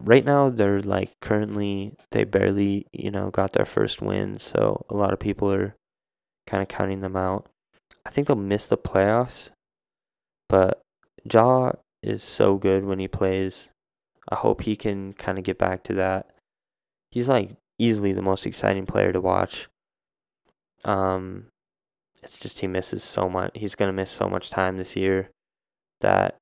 [0.00, 4.38] right now, they're like currently, they barely, you know, got their first win.
[4.38, 5.74] So a lot of people are
[6.46, 7.48] kind of counting them out.
[8.06, 9.50] I think they'll miss the playoffs,
[10.54, 10.80] but
[11.24, 13.72] Ja is so good when he plays.
[14.28, 16.30] I hope he can kind of get back to that.
[17.10, 19.66] He's like easily the most exciting player to watch.
[20.84, 21.46] Um,
[22.22, 23.50] it's just he misses so much.
[23.56, 25.28] He's gonna miss so much time this year
[26.02, 26.36] that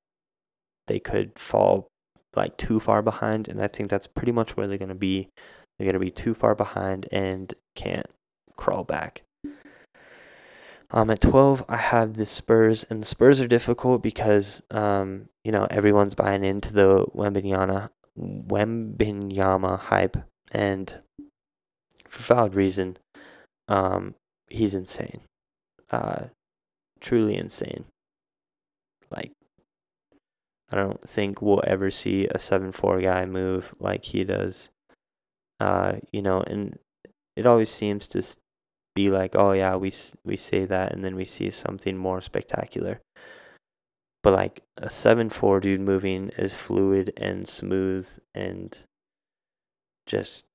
[0.85, 1.87] they could fall
[2.35, 5.29] like too far behind, and I think that's pretty much where they're gonna be.
[5.79, 8.05] They're gonna be too far behind and can't
[8.57, 9.23] crawl back.
[10.95, 15.51] Um, at 12, I have the Spurs, and the Spurs are difficult because, um, you
[15.51, 20.17] know, everyone's buying into the Wembanyama, Wembanyama hype,
[20.51, 21.01] and
[22.07, 22.97] for valid reason,
[23.67, 24.13] um,
[24.49, 25.21] he's insane.
[25.89, 26.25] Uh,
[26.99, 27.85] truly insane.
[29.11, 29.31] Like,
[30.71, 34.69] I don't think we'll ever see a 7 4 guy move like he does.
[35.59, 36.77] Uh, you know, and
[37.35, 38.21] it always seems to
[38.95, 39.91] be like, oh yeah, we
[40.23, 43.01] we say that, and then we see something more spectacular.
[44.21, 48.79] But like a seven four dude moving is fluid and smooth and
[50.05, 50.45] just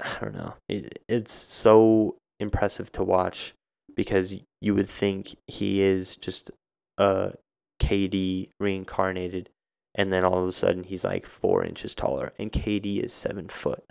[0.00, 0.54] I don't know.
[0.68, 3.54] It, it's so impressive to watch
[3.96, 6.50] because you would think he is just
[6.98, 7.32] a
[7.80, 9.48] KD reincarnated,
[9.94, 13.48] and then all of a sudden he's like four inches taller, and KD is seven
[13.48, 13.84] foot.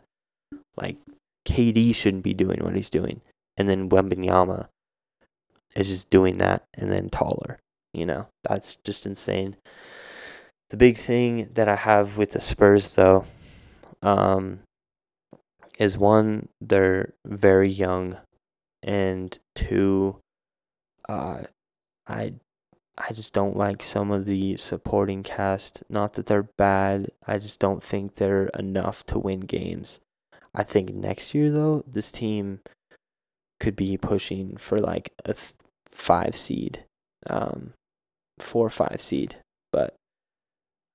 [0.77, 0.97] Like
[1.47, 3.21] KD shouldn't be doing what he's doing
[3.57, 4.67] and then Wembanyama
[5.75, 7.59] is just doing that and then taller.
[7.93, 9.55] You know, that's just insane.
[10.69, 13.25] The big thing that I have with the Spurs, though,
[14.01, 14.59] um,
[15.79, 18.17] is one, they're very young,
[18.81, 20.17] and two,
[21.07, 21.43] uh,
[22.07, 22.33] I
[22.97, 25.83] I just don't like some of the supporting cast.
[25.89, 29.99] Not that they're bad, I just don't think they're enough to win games.
[30.53, 32.61] I think next year though, this team
[33.65, 35.53] could be pushing for like a th-
[35.89, 36.85] five seed,
[37.27, 37.73] um,
[38.37, 39.37] four or five seed,
[39.71, 39.95] but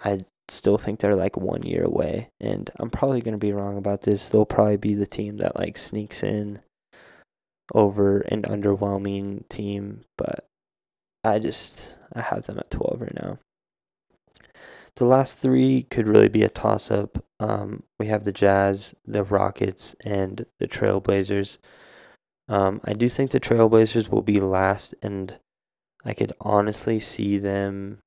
[0.05, 4.03] I still think they're like one year away, and I'm probably gonna be wrong about
[4.03, 4.29] this.
[4.29, 6.61] They'll probably be the team that like sneaks in
[7.75, 10.47] over an underwhelming team, but
[11.25, 13.41] I just I have them at twelve right now.
[14.95, 17.19] The last three could really be a toss up.
[17.41, 21.59] Um, we have the Jazz, the Rockets, and the Trailblazers.
[22.51, 25.39] Um, I do think the Trailblazers will be last, and
[26.05, 27.99] I could honestly see them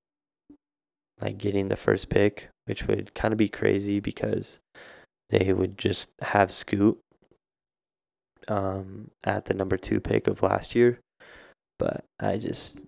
[1.21, 4.59] like getting the first pick, which would kind of be crazy because
[5.29, 6.99] they would just have Scoot
[8.49, 10.99] um, at the number two pick of last year.
[11.79, 12.85] But I just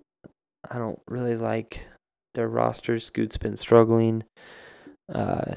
[0.69, 1.87] I don't really like
[2.33, 2.99] their roster.
[2.99, 4.25] Scoot's been struggling.
[5.07, 5.55] Uh,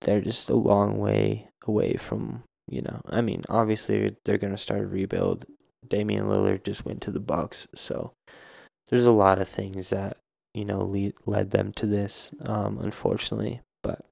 [0.00, 4.82] they're just a long way away from you know, I mean, obviously they're gonna start
[4.82, 5.44] a rebuild.
[5.86, 8.12] Damian Lillard just went to the Bucks, so
[8.88, 10.18] there's a lot of things that
[10.54, 13.60] you know lead, led them to this, um, unfortunately.
[13.82, 14.04] But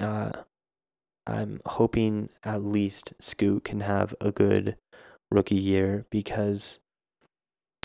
[0.00, 0.32] uh,
[1.26, 4.76] I'm hoping at least Scoot can have a good
[5.30, 6.80] rookie year because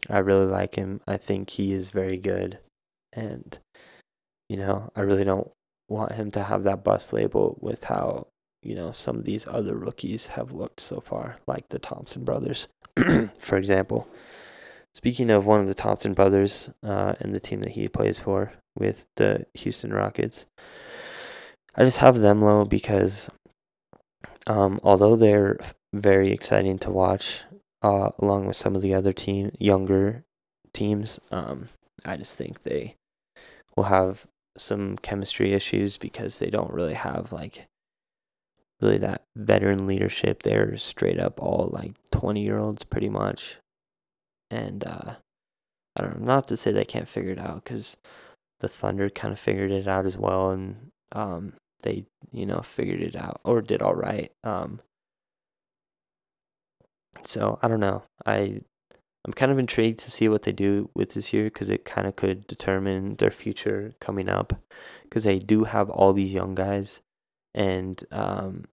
[0.09, 1.01] I really like him.
[1.07, 2.59] I think he is very good,
[3.13, 3.59] and
[4.49, 5.51] you know, I really don't
[5.89, 8.27] want him to have that bust label with how
[8.67, 12.67] you know some of these other rookies have looked so far, like the Thompson brothers,
[13.39, 14.07] for example.
[14.93, 18.51] Speaking of one of the Thompson brothers uh, and the team that he plays for
[18.77, 20.47] with the Houston Rockets,
[21.75, 23.29] I just have them low because
[24.47, 25.57] um, although they're
[25.93, 27.43] very exciting to watch,
[27.81, 30.25] uh, along with some of the other team younger
[30.73, 31.69] teams, um,
[32.03, 32.95] I just think they
[33.77, 34.27] will have
[34.57, 37.67] some chemistry issues because they don't really have like
[38.81, 40.43] really that veteran leadership.
[40.43, 43.57] They're straight up all like 20 year olds pretty much.
[44.49, 45.15] And uh,
[45.95, 47.97] I don't know, not to say they can't figure it out because
[48.59, 50.51] the Thunder kind of figured it out as well.
[50.51, 51.53] And um,
[51.83, 54.31] they, you know, figured it out or did all right.
[54.43, 54.79] Um,
[57.23, 58.03] so I don't know.
[58.25, 58.61] I
[59.25, 62.07] I'm kind of intrigued to see what they do with this year because it kind
[62.07, 64.53] of could determine their future coming up
[65.03, 67.01] because they do have all these young guys
[67.57, 68.65] and um,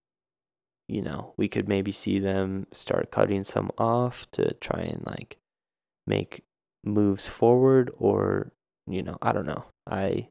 [0.88, 5.38] you know we could maybe see them start cutting some off to try and like
[6.06, 6.44] make
[6.84, 8.52] moves forward or
[8.86, 10.28] you know i don't know i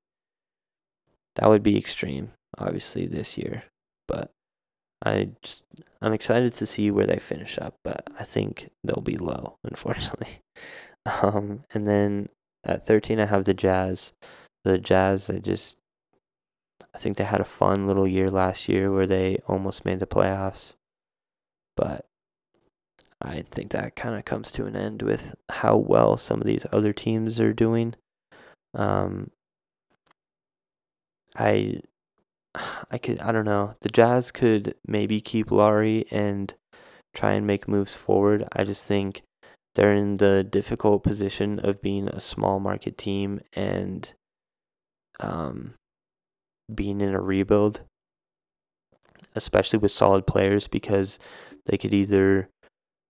[1.36, 2.30] that would be extreme
[2.60, 3.64] obviously this year
[4.08, 4.30] but
[5.04, 5.64] I just
[6.01, 10.39] I'm excited to see where they finish up, but I think they'll be low, unfortunately.
[11.22, 12.28] Um, and then
[12.64, 14.14] at 13, I have the Jazz.
[14.64, 15.78] The Jazz, I just
[16.96, 20.06] I think they had a fun little year last year where they almost made the
[20.06, 20.76] playoffs,
[21.76, 22.06] but
[23.22, 26.66] I think that kind of comes to an end with how well some of these
[26.72, 27.96] other teams are doing.
[28.76, 29.32] Um,
[31.36, 31.80] I,
[32.91, 33.76] I could, I don't know.
[33.82, 36.54] The Jazz could maybe keep Lauri and
[37.16, 38.48] try and make moves forward.
[38.54, 39.22] I just think
[39.74, 44.14] they're in the difficult position of being a small market team and,
[45.20, 45.74] um,
[46.74, 47.82] being in a rebuild,
[49.36, 51.20] especially with solid players, because
[51.66, 52.49] they could either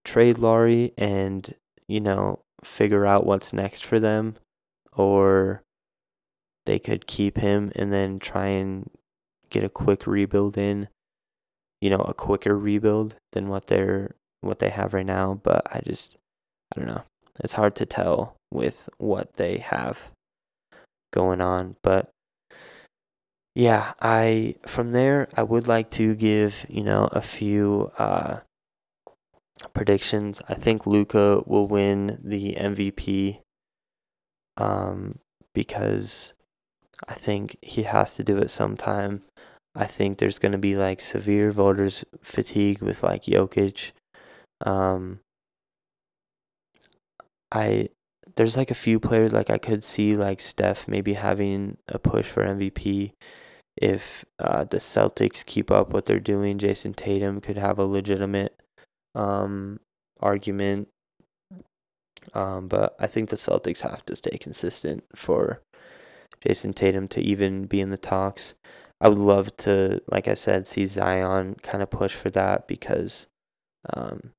[0.05, 1.55] trade Lauri and,
[1.87, 4.35] you know, figure out what's next for them,
[4.93, 5.63] or
[6.65, 8.89] they could keep him and then try and
[9.49, 10.87] get a quick rebuild in,
[11.81, 15.39] you know, a quicker rebuild than what they're what they have right now.
[15.41, 16.17] But I just
[16.75, 17.03] I don't know.
[17.43, 20.11] It's hard to tell with what they have
[21.11, 21.75] going on.
[21.83, 22.09] But
[23.55, 28.39] yeah, I from there I would like to give, you know, a few uh
[29.73, 30.41] predictions.
[30.49, 33.39] I think Luka will win the MVP
[34.57, 35.19] um,
[35.53, 36.33] because
[37.07, 39.21] I think he has to do it sometime.
[39.75, 43.91] I think there's going to be like severe voters fatigue with like Jokic.
[44.61, 45.19] Um,
[47.51, 47.89] I
[48.35, 52.25] there's like a few players like I could see like Steph maybe having a push
[52.25, 53.13] for MVP
[53.77, 56.57] if uh, the Celtics keep up what they're doing.
[56.57, 58.55] Jayson Tatum could have a legitimate
[59.15, 59.79] um,
[60.19, 60.89] argument.
[62.33, 65.61] Um, but I think the Celtics have to stay consistent for
[66.45, 68.55] Jayson Tatum to even be in the talks.
[69.01, 73.27] I would love to, like I said, see Zion kind of push for that because
[73.93, 74.31] um,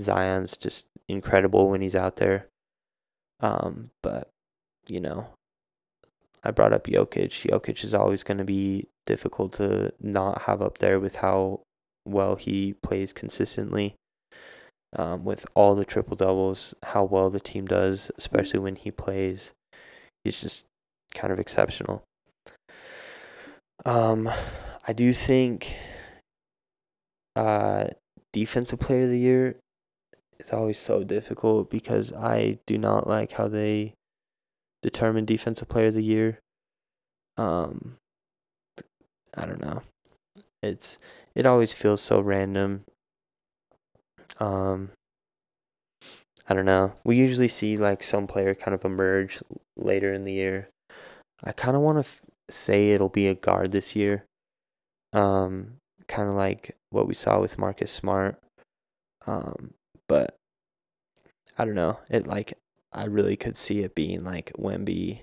[0.00, 2.46] Zion's just incredible when he's out there.
[3.40, 4.30] Um, but
[4.88, 5.28] you know,
[6.44, 7.50] I brought up Jokic.
[7.50, 11.60] Jokic is always going to be difficult to not have up there with how
[12.04, 13.94] well he plays consistently
[14.94, 19.52] um, with all the triple doubles, how well the team does, especially when he plays.
[20.24, 20.66] He's just
[21.14, 22.02] kind of exceptional.
[23.84, 24.28] Um,
[24.86, 25.76] I do think
[27.36, 27.88] uh,
[28.32, 29.56] defensive player of the year
[30.38, 33.94] is always so difficult because I do not like how they
[34.86, 36.38] determine defensive player of the year.
[37.36, 37.96] Um,
[39.34, 39.82] I don't know.
[40.62, 40.98] It's
[41.34, 42.84] it always feels so random
[44.38, 44.90] um,
[46.48, 46.94] I don't know.
[47.04, 49.42] We usually see like some player kind of emerge
[49.76, 50.68] later in the year.
[51.42, 54.24] I kind of want to f- say it'll be a guard this year.
[55.12, 58.38] Um, kind of like what we saw with Marcus Smart.
[59.26, 59.74] Um,
[60.08, 60.36] but
[61.58, 61.98] I don't know.
[62.08, 62.52] It like
[62.96, 65.20] I really could see it being like Wemby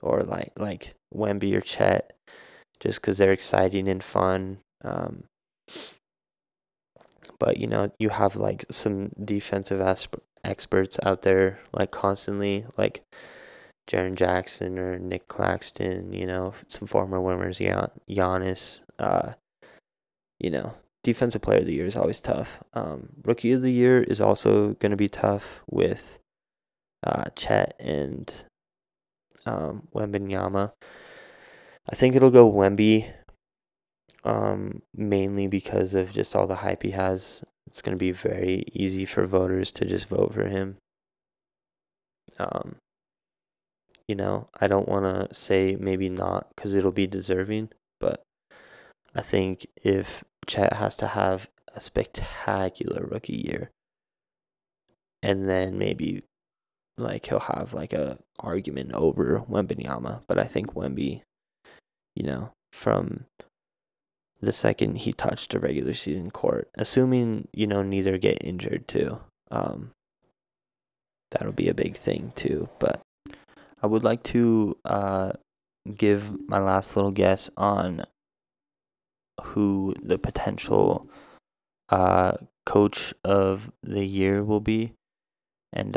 [0.00, 2.12] or like like Wemby or Chet,
[2.80, 4.58] just because they're exciting and fun.
[4.84, 5.24] Um,
[7.38, 13.02] but you know you have like some defensive asp- experts out there like constantly like
[13.88, 19.32] Jaren Jackson or Nick Claxton, you know, some former winners, Gian- Giannis, uh,
[20.38, 22.62] you know, defensive player of the year is always tough.
[22.72, 26.18] Um, rookie of the year is also going to be tough with
[27.04, 28.32] uh, Chet and
[29.46, 30.72] um, Wembanyama.
[31.88, 33.12] I think it'll go Wemby
[34.24, 37.44] um, mainly because of just all the hype he has.
[37.66, 40.76] It's going to be very easy for voters to just vote for him.
[42.38, 42.76] Um,
[44.08, 48.22] you know, I don't want to say maybe not because it'll be deserving, but
[49.14, 53.70] I think if Chet has to have a spectacular rookie year,
[55.22, 56.22] and then maybe
[56.96, 61.22] like he'll have like a argument over Wembanyama, but I think Wemby,
[62.14, 63.26] you know, from
[64.40, 69.20] the second he touched a regular season court, assuming you know neither get injured too.
[69.50, 69.90] Um,
[71.30, 72.68] that'll be a big thing too.
[72.78, 73.00] But
[73.82, 75.32] I would like to uh,
[75.96, 78.04] give my last little guess on
[79.42, 81.08] who the potential
[81.88, 82.34] uh,
[82.64, 84.92] coach of the year will be,
[85.72, 85.92] and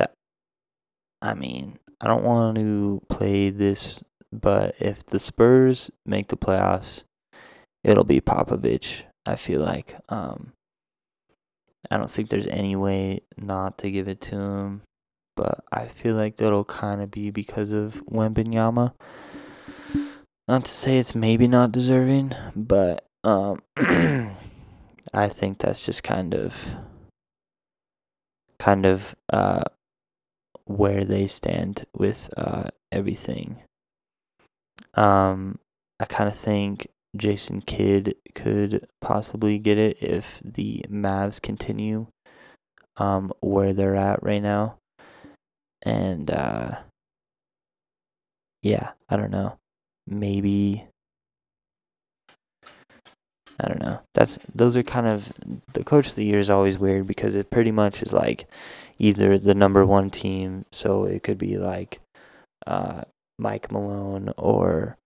[1.22, 7.04] I mean I don't want to play this, but if the Spurs make the playoffs
[7.88, 9.04] it'll be Popovich.
[9.26, 10.54] I feel like um,
[11.90, 14.82] I don't think there's any way not to give it to him,
[15.36, 18.94] but I feel like that'll kind of be because of Wembanyama.
[20.48, 26.76] Not to say it's maybe not deserving, but um, I think that's just kind of
[28.60, 29.64] kind of uh,
[30.68, 33.62] where they stand with uh, everything.
[34.94, 35.60] Um,
[36.00, 42.08] I kind of think Jason Kidd could possibly get it if the Mavs continue
[42.98, 44.78] um, where they're at right now.
[45.84, 46.76] And uh,
[48.62, 49.58] yeah, I don't know.
[50.06, 50.88] Maybe
[53.60, 54.02] I don't know.
[54.14, 55.32] That's those are kind of
[55.74, 58.48] the coach of the year is always weird because it pretty much is like
[59.00, 62.00] either the number one team, so it could be like
[62.68, 63.02] uh,
[63.40, 64.98] Mike Malone or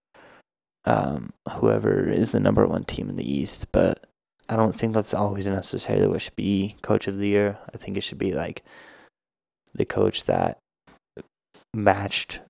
[0.85, 3.71] um, whoever is the number one team in the East.
[3.71, 4.05] But
[4.49, 7.57] I don't think that's always necessarily what should be coach of the year.
[7.73, 8.63] I think it should be like
[9.73, 10.57] the coach that
[11.73, 12.41] matched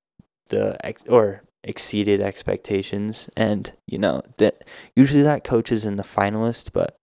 [0.47, 3.29] the ex- or exceeded expectations.
[3.35, 4.63] And you know that
[4.95, 6.95] usually that coach is in the finalists but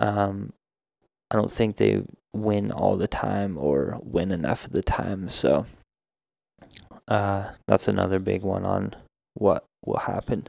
[0.00, 0.52] um
[1.30, 2.02] I don't think they
[2.34, 5.28] win all the time or win enough of the time.
[5.28, 5.66] So
[7.08, 8.94] uh that's another big one on
[9.34, 10.48] what will happen.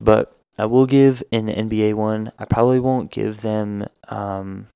[0.00, 2.32] But I will give an NBA one.
[2.38, 4.68] I probably won't give them um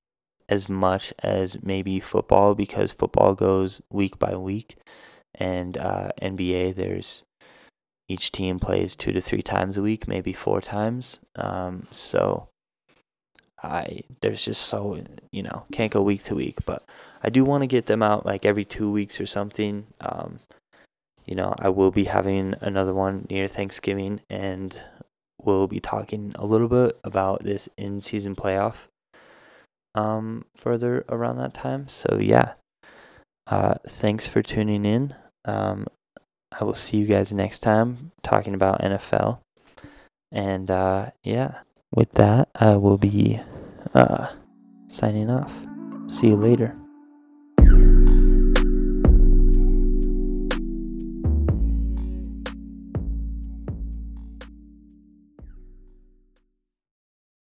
[0.49, 4.75] as much as maybe football because football goes week by week.
[5.35, 7.23] And uh, NBA there's
[8.13, 11.19] each team plays two to three times a week, maybe four times.
[11.35, 12.47] Um, so
[13.61, 14.97] I there's just so
[15.31, 16.83] you know can't go week to week, but
[17.23, 19.87] I do want to get them out like every two weeks or something.
[20.01, 20.37] Um,
[21.25, 24.83] you know, I will be having another one near Thanksgiving, and
[25.41, 28.87] we'll be talking a little bit about this in season playoff
[29.95, 31.87] um, further around that time.
[31.87, 32.53] So yeah,
[33.47, 35.15] uh, thanks for tuning in.
[35.45, 35.87] Um,
[36.59, 39.39] I will see you guys next time talking about NFL.
[40.31, 43.39] And uh, yeah, with that, I will be
[43.93, 44.27] uh,
[44.87, 45.65] signing off.
[46.07, 46.75] See you later.